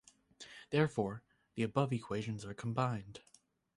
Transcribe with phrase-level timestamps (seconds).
[0.71, 1.21] Therefore,
[1.53, 3.21] the above equations are combined.